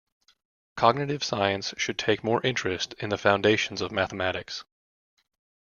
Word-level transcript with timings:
Cognitive 0.77 1.23
science 1.23 1.75
should 1.77 1.99
take 1.99 2.23
more 2.23 2.41
interest 2.41 2.93
in 2.97 3.09
the 3.11 3.19
foundations 3.19 3.81
of 3.81 3.91
mathematics. 3.91 4.63